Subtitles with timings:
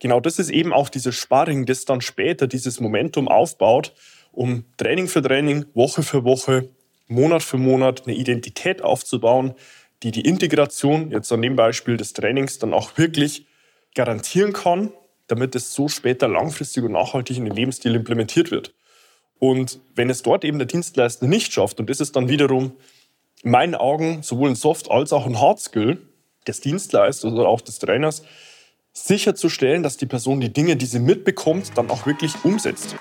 [0.00, 3.92] genau das ist eben auch dieses Sparring, das dann später dieses Momentum aufbaut,
[4.32, 6.68] um Training für Training, Woche für Woche,
[7.06, 9.54] Monat für Monat eine Identität aufzubauen,
[10.02, 13.46] die die Integration, jetzt an dem Beispiel des Trainings, dann auch wirklich
[13.94, 14.92] garantieren kann,
[15.26, 18.72] damit es so später langfristig und nachhaltig in den Lebensstil implementiert wird.
[19.38, 22.72] Und wenn es dort eben der Dienstleister nicht schafft, und das ist dann wiederum
[23.42, 25.98] in meinen Augen sowohl ein Soft- als auch ein Hard-Skill
[26.46, 28.22] des Dienstleisters oder auch des Trainers,
[28.92, 32.96] sicherzustellen, dass die Person die Dinge, die sie mitbekommt, dann auch wirklich umsetzt.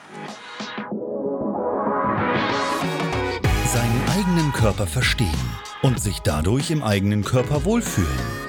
[3.66, 5.30] Seinen eigenen Körper verstehen
[5.82, 8.49] und sich dadurch im eigenen Körper wohlfühlen.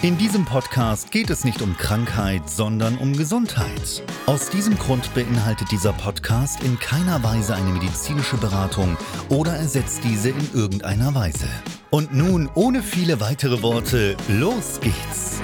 [0.00, 4.04] In diesem Podcast geht es nicht um Krankheit, sondern um Gesundheit.
[4.26, 8.96] Aus diesem Grund beinhaltet dieser Podcast in keiner Weise eine medizinische Beratung
[9.28, 11.48] oder ersetzt diese in irgendeiner Weise.
[11.90, 15.40] Und nun, ohne viele weitere Worte, los geht's!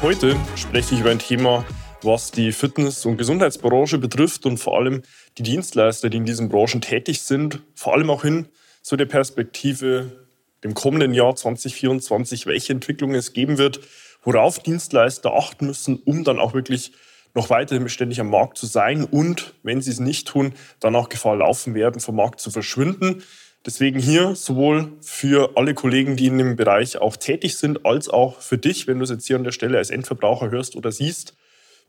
[0.00, 1.66] Heute spreche ich über ein Thema,
[2.02, 5.02] was die Fitness- und Gesundheitsbranche betrifft und vor allem
[5.36, 8.48] die Dienstleister, die in diesen Branchen tätig sind, vor allem auch hin
[8.88, 10.12] zu der Perspektive
[10.64, 13.80] dem kommenden Jahr 2024, welche Entwicklungen es geben wird,
[14.22, 16.92] worauf Dienstleister achten müssen, um dann auch wirklich
[17.34, 21.10] noch weiterhin beständig am Markt zu sein und, wenn sie es nicht tun, dann auch
[21.10, 23.22] Gefahr laufen werden, vom Markt zu verschwinden.
[23.66, 28.40] Deswegen hier sowohl für alle Kollegen, die in dem Bereich auch tätig sind, als auch
[28.40, 31.34] für dich, wenn du es jetzt hier an der Stelle als Endverbraucher hörst oder siehst,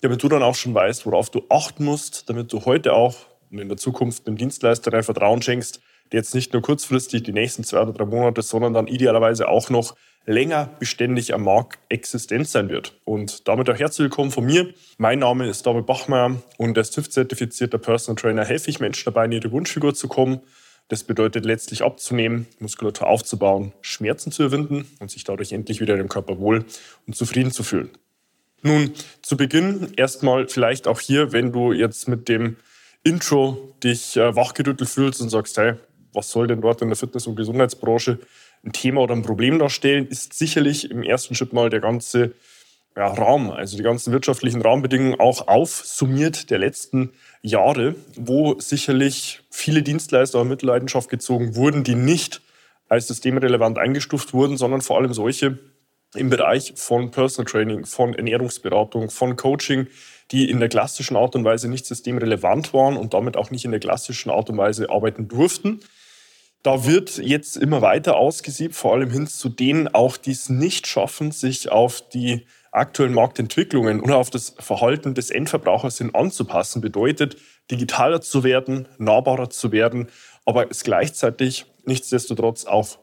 [0.02, 3.16] damit du dann auch schon weißt, worauf du achten musst, damit du heute auch
[3.52, 5.80] und in der Zukunft dem Dienstleister dein Vertrauen schenkst,
[6.12, 9.96] jetzt nicht nur kurzfristig die nächsten zwei oder drei Monate, sondern dann idealerweise auch noch
[10.26, 13.00] länger beständig am Markt existent sein wird.
[13.04, 14.74] Und damit auch herzlich willkommen von mir.
[14.98, 19.32] Mein Name ist David Bachmeier und als TÜV-zertifizierter Personal Trainer helfe ich Menschen dabei, in
[19.32, 20.42] ihre Wunschfigur zu kommen.
[20.88, 26.10] Das bedeutet letztlich abzunehmen, Muskulatur aufzubauen, Schmerzen zu überwinden und sich dadurch endlich wieder im
[26.10, 26.66] Körper wohl
[27.06, 27.90] und zufrieden zu fühlen.
[28.62, 32.58] Nun, zu Beginn erstmal vielleicht auch hier, wenn du jetzt mit dem
[33.04, 35.76] Intro dich äh, wachgerüttelt fühlst und sagst, hey,
[36.14, 38.20] was soll denn dort in der Fitness- und Gesundheitsbranche
[38.64, 42.34] ein Thema oder ein Problem darstellen, ist sicherlich im ersten Schritt mal der ganze
[42.96, 47.12] ja, Raum, also die ganzen wirtschaftlichen Rahmenbedingungen auch aufsummiert der letzten
[47.42, 52.42] Jahre, wo sicherlich viele Dienstleister in Mitleidenschaft gezogen wurden, die nicht
[52.90, 55.60] als systemrelevant eingestuft wurden, sondern vor allem solche
[56.16, 59.88] im Bereich von Personal Training, von Ernährungsberatung, von Coaching,
[60.32, 63.72] die in der klassischen Art und Weise nicht systemrelevant waren und damit auch nicht in
[63.72, 65.82] der klassischen Art und Weise arbeiten durften.
[66.64, 70.88] Da wird jetzt immer weiter ausgesiebt, vor allem hin zu denen auch, die es nicht
[70.88, 76.82] schaffen, sich auf die aktuellen Marktentwicklungen oder auf das Verhalten des Endverbrauchers hin anzupassen.
[76.82, 77.38] Bedeutet,
[77.72, 80.10] digitaler zu werden, nahbarer zu werden,
[80.46, 83.00] aber es gleichzeitig nichtsdestotrotz auch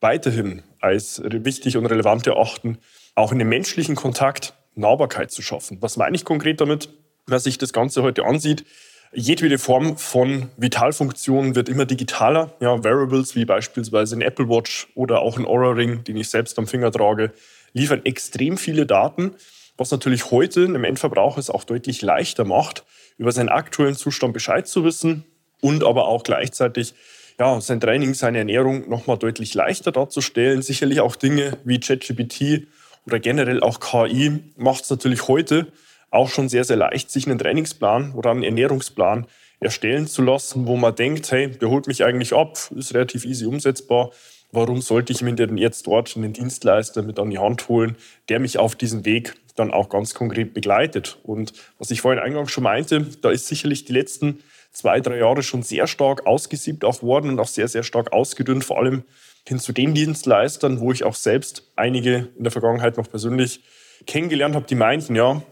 [0.00, 2.78] weiterhin als wichtig und relevant erachten,
[3.14, 5.78] auch in dem menschlichen Kontakt Nahbarkeit zu schaffen.
[5.80, 6.90] Was meine ich konkret damit?
[7.26, 8.64] Wer sich das Ganze heute ansieht,
[9.12, 12.54] jedwede Form von Vitalfunktionen wird immer digitaler.
[12.60, 16.58] Ja, Wearables wie beispielsweise ein Apple Watch oder auch ein Aura Ring, den ich selbst
[16.58, 17.32] am Finger trage,
[17.72, 19.34] liefern extrem viele Daten,
[19.76, 22.84] was natürlich heute einem Endverbraucher es auch deutlich leichter macht,
[23.16, 25.24] über seinen aktuellen Zustand Bescheid zu wissen
[25.60, 26.94] und aber auch gleichzeitig
[27.38, 30.62] ja, sein Training, seine Ernährung nochmal deutlich leichter darzustellen.
[30.62, 32.66] Sicherlich auch Dinge wie ChatGPT
[33.06, 35.68] oder generell auch KI macht es natürlich heute
[36.10, 39.26] auch schon sehr, sehr leicht, sich einen Trainingsplan oder einen Ernährungsplan
[39.60, 43.46] erstellen zu lassen, wo man denkt, hey, der holt mich eigentlich ab, ist relativ easy
[43.46, 44.10] umsetzbar.
[44.50, 47.96] Warum sollte ich mir denn jetzt dort einen Dienstleister mit an die Hand holen,
[48.30, 51.18] der mich auf diesem Weg dann auch ganz konkret begleitet?
[51.22, 54.38] Und was ich vorhin eingangs schon meinte, da ist sicherlich die letzten
[54.70, 58.64] zwei, drei Jahre schon sehr stark ausgesiebt auch worden und auch sehr, sehr stark ausgedünnt,
[58.64, 59.04] vor allem
[59.46, 63.62] hin zu den Dienstleistern, wo ich auch selbst einige in der Vergangenheit noch persönlich
[64.06, 65.42] kennengelernt habe, die meinten, ja,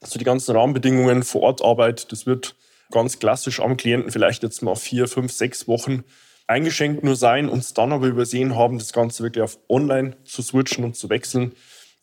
[0.00, 2.56] Also die ganzen Rahmenbedingungen, Vorortarbeit, das wird
[2.90, 6.04] ganz klassisch am Klienten vielleicht jetzt mal vier, fünf, sechs Wochen
[6.46, 10.84] eingeschenkt nur sein, uns dann aber übersehen haben, das Ganze wirklich auf online zu switchen
[10.84, 11.52] und zu wechseln.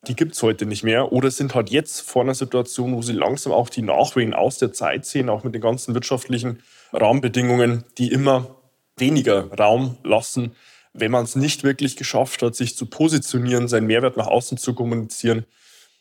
[0.08, 3.14] Die gibt es heute nicht mehr oder sind halt jetzt vor einer Situation, wo sie
[3.14, 6.64] langsam auch die Nachwehen aus der Zeit sehen, auch mit den ganzen wirtschaftlichen
[6.94, 8.56] Rahmenbedingungen, die immer
[8.98, 10.56] weniger Raum lassen,
[10.94, 14.74] wenn man es nicht wirklich geschafft hat, sich zu positionieren, seinen Mehrwert nach außen zu
[14.74, 15.46] kommunizieren,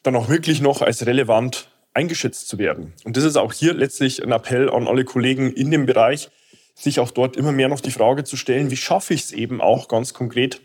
[0.03, 2.95] dann auch wirklich noch als relevant eingeschätzt zu werden.
[3.05, 6.31] Und das ist auch hier letztlich ein Appell an alle Kollegen in dem Bereich,
[6.75, 9.61] sich auch dort immer mehr noch die Frage zu stellen, wie schaffe ich es eben
[9.61, 10.61] auch ganz konkret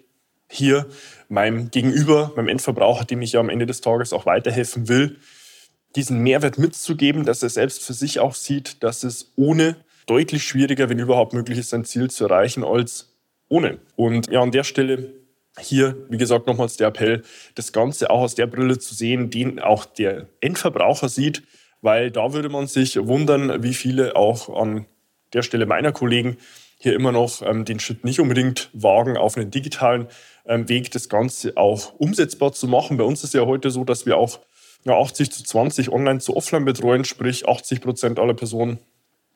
[0.54, 0.88] hier
[1.30, 5.18] meinem Gegenüber, meinem Endverbraucher, dem ich ja am Ende des Tages auch weiterhelfen will,
[5.96, 10.90] diesen Mehrwert mitzugeben, dass er selbst für sich auch sieht, dass es ohne deutlich schwieriger,
[10.90, 13.14] wenn überhaupt möglich ist, sein Ziel zu erreichen, als
[13.48, 13.80] ohne.
[13.96, 15.14] Und ja, an der Stelle
[15.60, 17.22] hier, wie gesagt, nochmals der Appell,
[17.56, 21.44] das Ganze auch aus der Brille zu sehen, den auch der Endverbraucher sieht,
[21.82, 24.86] weil da würde man sich wundern, wie viele auch an
[25.34, 26.38] der Stelle meiner Kollegen
[26.84, 30.08] hier immer noch ähm, den Schritt nicht unbedingt wagen, auf einen digitalen
[30.46, 32.98] ähm, Weg das Ganze auch umsetzbar zu machen.
[32.98, 34.42] Bei uns ist ja heute so, dass wir auch
[34.84, 38.80] ja, 80 zu 20 online zu offline betreuen, sprich 80 Prozent aller Personen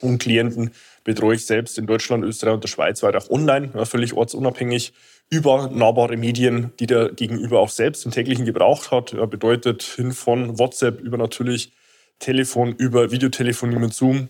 [0.02, 0.72] und Klienten
[1.06, 4.92] betreue ich selbst in Deutschland, Österreich und der Schweiz weiter auch online, ja, völlig ortsunabhängig
[5.30, 9.14] über nahbare Medien, die der Gegenüber auch selbst im täglichen Gebrauch hat.
[9.14, 11.72] Ja, bedeutet hin von WhatsApp über natürlich
[12.20, 14.28] Telefon, über Videotelefonie mit Zoom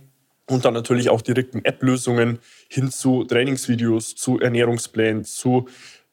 [0.50, 2.40] und dann natürlich auch direkten App-Lösungen
[2.70, 5.68] hin zu Trainingsvideos, zu Ernährungsplänen, zu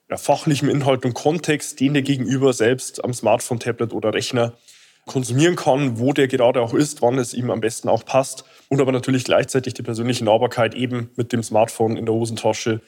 [0.09, 4.53] ja, fachlichem Inhalt und Kontext, den der Gegenüber selbst am Smartphone, Tablet oder Rechner
[5.05, 8.81] konsumieren kann, wo der gerade auch ist, wann es ihm am besten auch passt und
[8.81, 12.81] aber natürlich gleichzeitig die persönliche Nahbarkeit eben mit dem Smartphone in der Hosentasche,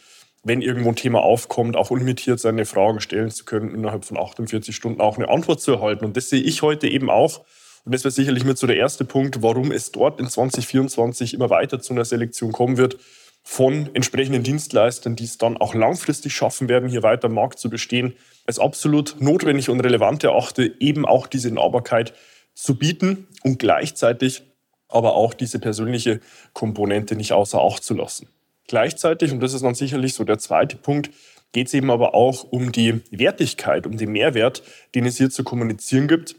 [0.43, 4.75] wenn irgendwo ein Thema aufkommt, auch unlimitiert seine Fragen stellen zu können, innerhalb von 48
[4.75, 6.05] Stunden auch eine Antwort zu erhalten.
[6.05, 7.45] Und das sehe ich heute eben auch.
[7.87, 11.49] Und das wäre sicherlich mit so der erste Punkt, warum es dort in 2024 immer
[11.49, 12.97] weiter zu einer Selektion kommen wird
[13.43, 17.69] von entsprechenden Dienstleistern, die es dann auch langfristig schaffen werden, hier weiter am Markt zu
[17.69, 18.13] bestehen,
[18.45, 22.13] als absolut notwendig und relevant erachte, eben auch diese Nahbarkeit
[22.53, 24.43] zu bieten und gleichzeitig
[24.89, 26.19] aber auch diese persönliche
[26.51, 28.27] Komponente nicht außer Acht zu lassen.
[28.67, 31.09] Gleichzeitig, und das ist dann sicherlich so der zweite Punkt,
[31.53, 34.61] geht es eben aber auch um die Wertigkeit, um den Mehrwert,
[34.93, 36.35] den es hier zu kommunizieren gibt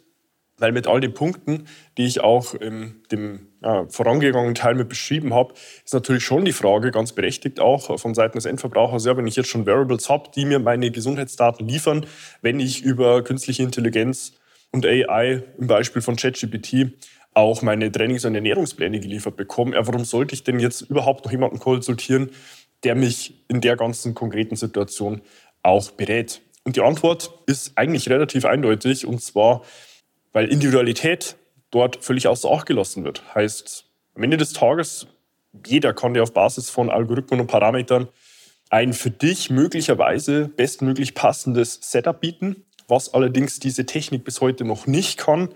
[0.59, 1.67] weil mit all den Punkten,
[1.97, 6.53] die ich auch in dem ja, vorangegangenen Teil mit beschrieben habe, ist natürlich schon die
[6.53, 10.31] Frage, ganz berechtigt auch von Seiten des Endverbrauchers, ja, wenn ich jetzt schon Variables habe,
[10.35, 12.07] die mir meine Gesundheitsdaten liefern,
[12.43, 14.33] wenn ich über künstliche Intelligenz
[14.71, 16.93] und AI im Beispiel von ChatGPT
[17.35, 21.33] auch meine Trainings- und Ernährungspläne geliefert bekomme, ja, warum sollte ich denn jetzt überhaupt noch
[21.33, 22.31] jemanden konsultieren,
[22.85, 25.21] der mich in der ganzen konkreten Situation
[25.63, 26.41] auch berät?
[26.65, 29.63] Und die Antwort ist eigentlich relativ eindeutig, und zwar,
[30.33, 31.37] weil Individualität
[31.71, 33.23] dort völlig außer Acht gelassen wird.
[33.35, 33.85] Heißt,
[34.15, 35.07] am Ende des Tages,
[35.67, 38.09] jeder kann dir auf Basis von Algorithmen und Parametern
[38.71, 44.87] ein für dich möglicherweise bestmöglich passendes Setup bieten, was allerdings diese Technik bis heute noch
[44.87, 45.51] nicht kann.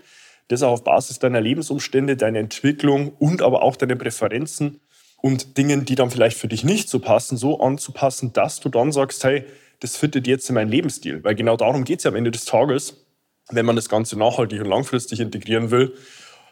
[0.47, 4.79] Das auch auf Basis deiner Lebensumstände, deiner Entwicklung und aber auch deiner Präferenzen
[5.17, 8.91] und Dingen, die dann vielleicht für dich nicht so passen, so anzupassen, dass du dann
[8.91, 9.45] sagst, hey,
[9.79, 11.23] das fittet jetzt in meinen Lebensstil.
[11.23, 13.02] Weil genau darum geht es ja am Ende des Tages
[13.49, 15.93] wenn man das Ganze nachhaltig und langfristig integrieren will,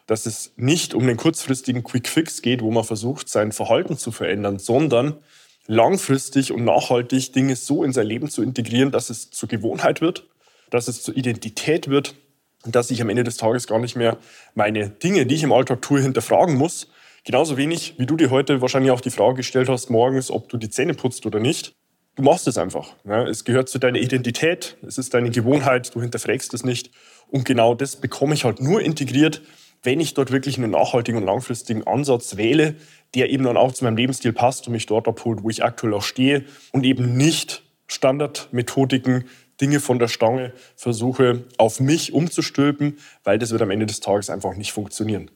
[0.08, 4.12] dass es nicht um den kurzfristigen Quick Fix geht, wo man versucht, sein Verhalten zu
[4.12, 5.18] verändern, sondern
[5.68, 10.28] langfristig und nachhaltig Dinge so in sein Leben zu integrieren, dass es zur Gewohnheit wird,
[10.70, 12.16] dass es zur Identität wird
[12.66, 14.18] und dass ich am Ende des Tages gar nicht mehr
[14.54, 16.88] meine Dinge, die ich im Alltag tue, hinterfragen muss.
[17.24, 20.58] Genauso wenig, wie du dir heute wahrscheinlich auch die Frage gestellt hast, morgens, ob du
[20.58, 21.74] die Zähne putzt oder nicht.
[22.16, 22.94] Du machst es einfach.
[23.06, 23.26] Ja.
[23.28, 26.92] Es gehört zu deiner Identität, es ist deine Gewohnheit, du hinterfragst es nicht.
[27.30, 29.42] Und genau das bekomme ich halt nur integriert,
[29.84, 32.76] wenn ich dort wirklich einen nachhaltigen und langfristigen Ansatz wähle,
[33.16, 35.94] der eben dann auch zu meinem Lebensstil passt und mich dort abholt, wo ich aktuell
[35.94, 39.26] auch stehe und eben nicht Standardmethodiken,
[39.60, 44.30] Dinge von der Stange versuche auf mich umzustülpen, weil das wird am Ende des Tages
[44.30, 45.30] einfach nicht funktionieren.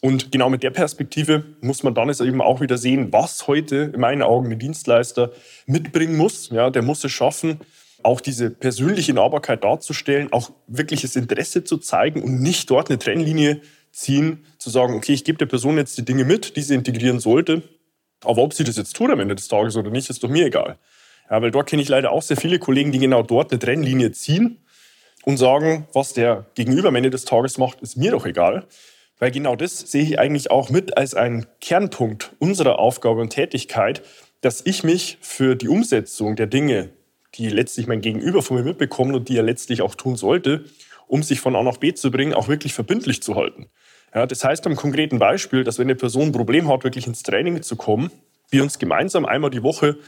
[0.00, 3.90] Und genau mit der Perspektive muss man dann jetzt eben auch wieder sehen, was heute
[3.94, 5.32] in meinen Augen ein Dienstleister
[5.66, 6.48] mitbringen muss.
[6.50, 7.60] Ja, der muss es schaffen,
[8.02, 13.60] auch diese persönliche Nahbarkeit darzustellen, auch wirkliches Interesse zu zeigen und nicht dort eine Trennlinie
[13.92, 17.20] ziehen, zu sagen, okay, ich gebe der Person jetzt die Dinge mit, die sie integrieren
[17.20, 17.62] sollte,
[18.24, 20.46] aber ob sie das jetzt tut am Ende des Tages oder nicht, ist doch mir
[20.46, 20.78] egal.
[21.30, 24.12] Ja, weil dort kenne ich leider auch sehr viele Kollegen, die genau dort eine Trennlinie
[24.12, 24.58] ziehen
[25.24, 28.66] und sagen, was der Gegenüber am Ende des Tages macht, ist mir doch egal.
[29.20, 34.02] Weil genau das sehe ich eigentlich auch mit als einen Kernpunkt unserer Aufgabe und Tätigkeit,
[34.40, 36.88] dass ich mich für die Umsetzung der Dinge,
[37.34, 40.64] die letztlich mein Gegenüber von mir mitbekommt und die er letztlich auch tun sollte,
[41.06, 43.66] um sich von A nach B zu bringen, auch wirklich verbindlich zu halten.
[44.14, 47.22] Ja, das heißt am konkreten Beispiel, dass wenn eine Person ein Problem hat, wirklich ins
[47.22, 48.10] Training zu kommen,
[48.48, 49.98] wir uns gemeinsam einmal die Woche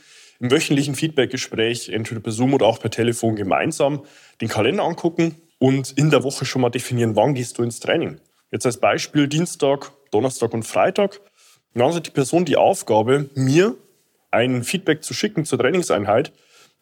[0.41, 4.05] im wöchentlichen Feedbackgespräch, entweder per Zoom oder auch per Telefon, gemeinsam
[4.41, 8.19] den Kalender angucken und in der Woche schon mal definieren, wann gehst du ins Training.
[8.53, 11.21] Jetzt als Beispiel Dienstag, Donnerstag und Freitag.
[11.75, 13.75] Dann hat die Person die Aufgabe, mir
[14.31, 16.33] ein Feedback zu schicken zur Trainingseinheit,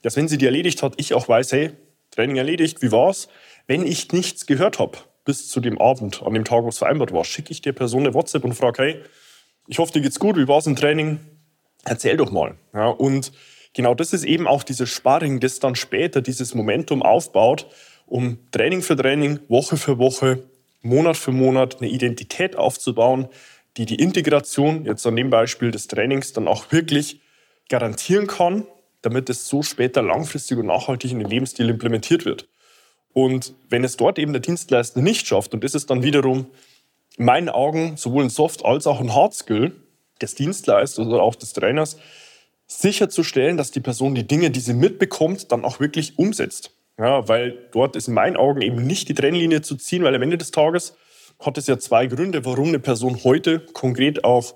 [0.02, 1.70] dass wenn sie die erledigt hat, ich auch weiß, hey,
[2.10, 3.28] Training erledigt, wie war's?
[3.68, 7.12] Wenn ich nichts gehört habe bis zu dem Abend, an dem Tag, wo es vereinbart
[7.12, 9.02] war, schicke ich der Person eine WhatsApp und frage, hey,
[9.68, 11.20] ich hoffe, dir geht's gut, wie war's im Training?
[11.84, 12.56] Erzähl doch mal.
[12.74, 13.30] Ja, und
[13.74, 17.68] genau das ist eben auch dieses Sparring, das dann später dieses Momentum aufbaut,
[18.06, 20.42] um Training für Training, Woche für Woche,
[20.82, 23.28] Monat für Monat eine Identität aufzubauen,
[23.76, 27.20] die die Integration, jetzt an dem Beispiel des Trainings, dann auch wirklich
[27.68, 28.66] garantieren kann,
[29.02, 32.48] damit es so später langfristig und nachhaltig in den Lebensstil implementiert wird.
[33.12, 36.46] Und wenn es dort eben der Dienstleister nicht schafft, und das ist dann wiederum
[37.16, 39.72] in meinen Augen sowohl ein Soft- als auch ein Hard-Skill
[40.20, 41.96] des Dienstleisters oder auch des Trainers,
[42.66, 46.72] sicherzustellen, dass die Person die Dinge, die sie mitbekommt, dann auch wirklich umsetzt.
[47.00, 50.20] Ja, weil dort ist in meinen Augen eben nicht die Trennlinie zu ziehen, weil am
[50.20, 50.98] Ende des Tages
[51.38, 54.54] hat es ja zwei Gründe, warum eine Person heute konkret auch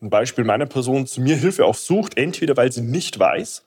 [0.00, 2.16] ein Beispiel meiner Person zu mir Hilfe auch sucht.
[2.16, 3.66] Entweder weil sie nicht weiß,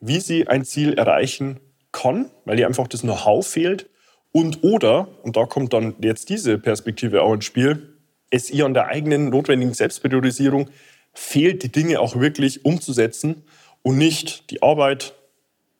[0.00, 1.60] wie sie ein Ziel erreichen
[1.92, 3.88] kann, weil ihr einfach das Know-how fehlt.
[4.32, 7.96] Und oder, und da kommt dann jetzt diese Perspektive auch ins Spiel,
[8.28, 10.68] es ihr an der eigenen notwendigen Selbstpriorisierung
[11.14, 13.44] fehlt, die Dinge auch wirklich umzusetzen
[13.80, 15.14] und nicht die Arbeit,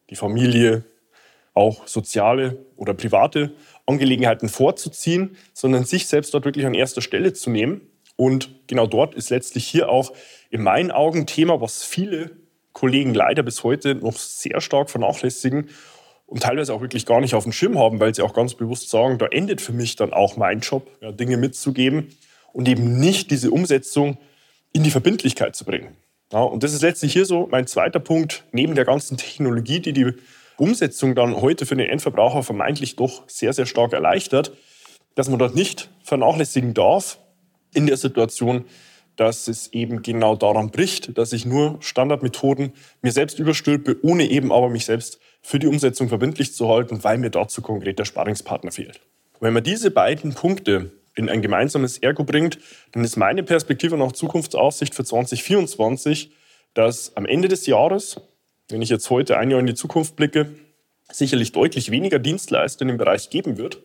[0.08, 0.84] die Familie,
[1.54, 3.52] auch soziale oder private
[3.86, 7.82] Angelegenheiten vorzuziehen, sondern sich selbst dort wirklich an erster Stelle zu nehmen.
[8.16, 10.12] Und genau dort ist letztlich hier auch
[10.50, 12.30] in meinen Augen Thema, was viele
[12.72, 15.68] Kollegen leider bis heute noch sehr stark vernachlässigen
[16.26, 18.88] und teilweise auch wirklich gar nicht auf dem Schirm haben, weil sie auch ganz bewusst
[18.88, 22.08] sagen, da endet für mich dann auch mein Job, ja, Dinge mitzugeben
[22.52, 24.16] und eben nicht diese Umsetzung
[24.72, 25.96] in die Verbindlichkeit zu bringen.
[26.32, 29.92] Ja, und das ist letztlich hier so mein zweiter Punkt, neben der ganzen Technologie, die
[29.92, 30.14] die
[30.56, 34.52] Umsetzung dann heute für den Endverbraucher vermeintlich doch sehr, sehr stark erleichtert,
[35.14, 37.18] dass man dort nicht vernachlässigen darf
[37.74, 38.64] in der Situation,
[39.16, 44.52] dass es eben genau daran bricht, dass ich nur Standardmethoden mir selbst überstülpe, ohne eben
[44.52, 48.72] aber mich selbst für die Umsetzung verbindlich zu halten, weil mir dazu konkret der Sparingspartner
[48.72, 49.00] fehlt.
[49.40, 52.58] wenn man diese beiden Punkte in ein gemeinsames Ergo bringt,
[52.92, 56.32] dann ist meine Perspektive nach Zukunftsaussicht für 2024,
[56.74, 58.20] dass am Ende des Jahres,
[58.68, 60.54] wenn ich jetzt heute ein Jahr in die Zukunft blicke,
[61.10, 63.78] sicherlich deutlich weniger Dienstleister in dem Bereich geben wird.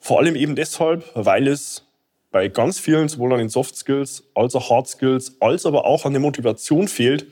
[0.00, 1.86] Vor allem eben deshalb, weil es
[2.30, 6.06] bei ganz vielen, sowohl an den Soft Skills als auch Hard Skills, als aber auch
[6.06, 7.26] an der Motivation fehlt,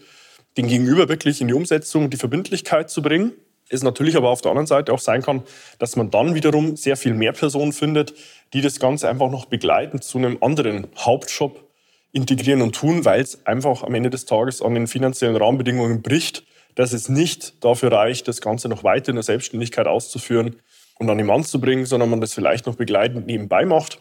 [0.57, 3.33] den Gegenüber wirklich in die Umsetzung, die Verbindlichkeit zu bringen.
[3.69, 5.43] Es natürlich aber auf der anderen Seite auch sein kann,
[5.79, 8.15] dass man dann wiederum sehr viel mehr Personen findet,
[8.53, 11.65] die das Ganze einfach noch begleiten zu einem anderen Hauptjob
[12.13, 16.45] integrieren und tun, weil es einfach am Ende des Tages an den finanziellen Rahmenbedingungen bricht,
[16.75, 20.57] dass es nicht dafür reicht, das Ganze noch weiter in der Selbstständigkeit auszuführen
[20.99, 23.99] und an den Mann zu bringen, sondern man das vielleicht noch begleitend nebenbei macht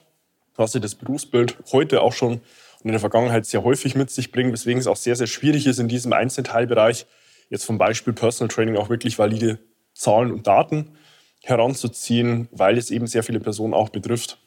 [0.59, 4.31] was sie das Berufsbild heute auch schon und in der Vergangenheit sehr häufig mit sich
[4.31, 7.07] bringen, weswegen es auch sehr, sehr schwierig ist, in diesem einzelnen Teilbereich
[7.49, 9.59] jetzt vom Beispiel Personal Training auch wirklich valide
[9.93, 10.91] Zahlen und Daten
[11.43, 14.37] heranzuziehen, weil es eben sehr viele Personen auch betrifft,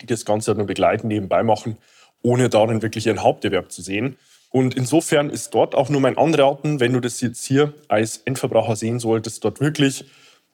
[0.00, 1.76] die das Ganze nur begleiten, nebenbei machen,
[2.22, 4.16] ohne darin wirklich ihren Haupterwerb zu sehen.
[4.56, 8.74] Und insofern ist dort auch nur mein Anraten, wenn du das jetzt hier als Endverbraucher
[8.74, 10.06] sehen solltest, dort wirklich,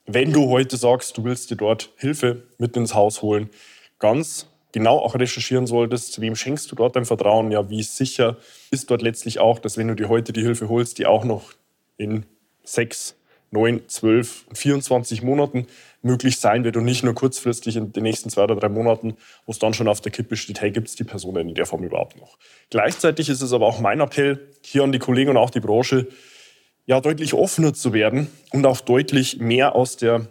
[0.06, 3.48] wenn du heute sagst, du willst dir dort Hilfe mit ins Haus holen,
[4.00, 8.38] ganz genau auch recherchieren solltest, wem schenkst du dort dein Vertrauen, ja, wie sicher
[8.72, 11.52] ist dort letztlich auch, dass wenn du dir heute die Hilfe holst, die auch noch
[11.96, 12.26] in
[12.64, 13.14] sechs,
[13.52, 15.68] neun, zwölf, 24 Monaten
[16.02, 19.16] möglich sein wird und nicht nur kurzfristig in den nächsten zwei oder drei Monaten,
[19.46, 21.66] wo es dann schon auf der Kippe steht, hey, gibt es die Person in der
[21.66, 22.38] Form überhaupt noch?
[22.70, 26.08] Gleichzeitig ist es aber auch mein Appell hier an die Kollegen und auch die Branche,
[26.84, 30.26] ja, deutlich offener zu werden und auch deutlich mehr aus der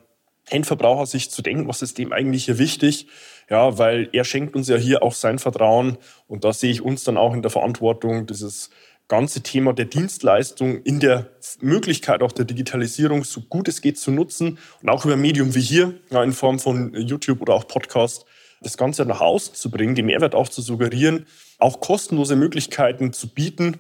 [0.50, 3.08] Endverbrauchersicht zu denken, was ist dem eigentlich hier wichtig?
[3.50, 5.98] Ja, weil er schenkt uns ja hier auch sein Vertrauen
[6.28, 8.70] und da sehe ich uns dann auch in der Verantwortung, dieses
[9.12, 11.28] ganze Thema der Dienstleistung in der
[11.60, 15.60] Möglichkeit auch der Digitalisierung so gut es geht zu nutzen und auch über Medium wie
[15.60, 18.26] hier, ja, in Form von YouTube oder auch Podcast,
[18.62, 21.26] das Ganze nach außen zu bringen, den Mehrwert auch zu suggerieren,
[21.60, 23.80] auch kostenlose Möglichkeiten zu bieten,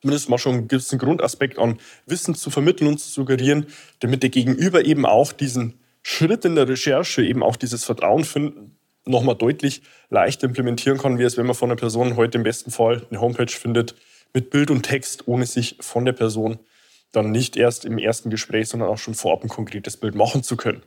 [0.00, 3.66] zumindest mal schon einen gewissen Grundaspekt an Wissen zu vermitteln und zu suggerieren,
[4.00, 8.76] damit der Gegenüber eben auch diesen Schritt in der Recherche, eben auch dieses Vertrauen finden,
[9.04, 12.72] nochmal deutlich leichter implementieren kann, wie es, wenn man von einer Person heute im besten
[12.72, 13.94] Fall eine Homepage findet
[14.34, 16.58] mit Bild und Text, ohne sich von der Person
[17.12, 20.56] dann nicht erst im ersten Gespräch, sondern auch schon vorab ein konkretes Bild machen zu
[20.56, 20.82] können.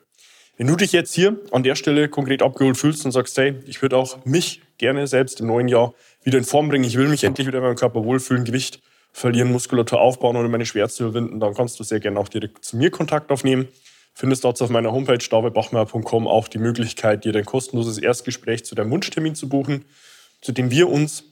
[0.58, 3.82] Wenn du dich jetzt hier an der Stelle konkret abgeholt fühlst und sagst, hey, ich
[3.82, 7.24] würde auch mich gerne selbst im neuen Jahr wieder in Form bringen, ich will mich
[7.24, 8.82] endlich wieder in meinem Körper wohlfühlen, Gewicht
[9.14, 12.76] verlieren, Muskulatur aufbauen oder meine Schmerzen überwinden, dann kannst du sehr gerne auch direkt zu
[12.76, 13.68] mir Kontakt aufnehmen.
[14.14, 18.90] Findest dort auf meiner Homepage davidbachmeier.com auch die Möglichkeit, dir dein kostenloses Erstgespräch zu deinem
[18.90, 19.86] Wunschtermin zu buchen,
[20.42, 21.24] zu dem wir uns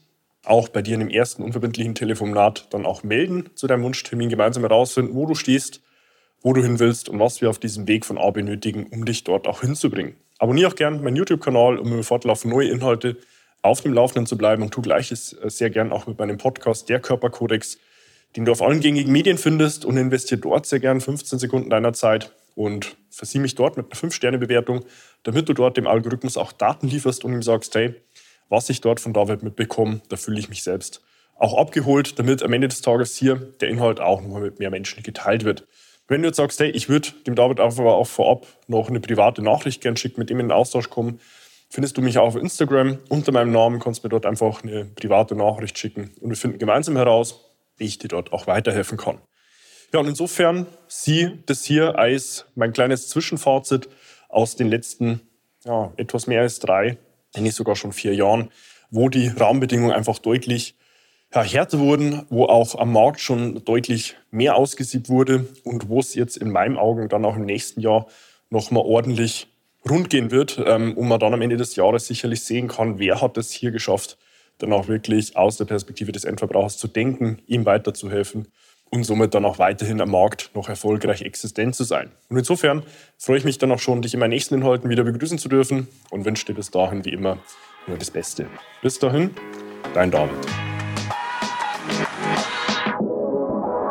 [0.46, 4.62] auch bei dir in dem ersten unverbindlichen Telefonat dann auch melden zu deinem Wunschtermin, gemeinsam
[4.62, 5.82] herausfinden, wo du stehst,
[6.42, 9.24] wo du hin willst und was wir auf diesem Weg von A benötigen, um dich
[9.24, 10.16] dort auch hinzubringen.
[10.38, 13.16] Abonniere auch gerne meinen YouTube-Kanal, um im fortlaufend neue Inhalte
[13.62, 16.88] auf dem Laufenden zu bleiben und tu gleiches äh, sehr gern auch mit meinem Podcast
[16.88, 17.78] Der Körperkodex,
[18.36, 21.92] den du auf allen gängigen Medien findest und investiere dort sehr gern 15 Sekunden deiner
[21.92, 24.84] Zeit und versieh mich dort mit einer 5-Sterne-Bewertung,
[25.22, 27.94] damit du dort dem Algorithmus auch Daten lieferst und ihm sagst, hey,
[28.48, 31.02] was ich dort von David mitbekomme, da fühle ich mich selbst
[31.38, 35.02] auch abgeholt, damit am Ende des Tages hier der Inhalt auch nochmal mit mehr Menschen
[35.02, 35.66] geteilt wird.
[36.08, 39.42] Wenn du jetzt sagst, hey, ich würde dem David einfach auch vorab noch eine private
[39.42, 41.20] Nachricht gern schicken, mit dem in den Austausch kommen,
[41.68, 45.34] findest du mich auch auf Instagram unter meinem Namen, kannst mir dort einfach eine private
[45.34, 49.20] Nachricht schicken und wir finden gemeinsam heraus, wie ich dir dort auch weiterhelfen kann.
[49.92, 53.88] Ja, und insofern sieh das hier als mein kleines Zwischenfazit
[54.28, 55.20] aus den letzten
[55.64, 56.98] ja, etwas mehr als drei,
[57.42, 58.50] nicht sogar schon vier Jahren,
[58.90, 60.74] wo die Rahmenbedingungen einfach deutlich
[61.30, 66.36] härter wurden, wo auch am Markt schon deutlich mehr ausgesiebt wurde und wo es jetzt
[66.36, 68.06] in meinen Augen dann auch im nächsten Jahr
[68.48, 69.48] nochmal ordentlich
[69.88, 73.20] rund gehen wird ähm, und man dann am Ende des Jahres sicherlich sehen kann, wer
[73.20, 74.16] hat es hier geschafft,
[74.58, 78.48] dann auch wirklich aus der Perspektive des Endverbrauchers zu denken, ihm weiterzuhelfen
[78.90, 82.10] und somit dann auch weiterhin am Markt noch erfolgreich existent zu sein.
[82.28, 82.82] Und insofern
[83.18, 85.88] freue ich mich dann auch schon, dich in meinen nächsten Inhalten wieder begrüßen zu dürfen
[86.10, 87.38] und wünsche dir bis dahin wie immer
[87.86, 88.46] nur das Beste.
[88.82, 89.30] Bis dahin,
[89.94, 90.75] dein David.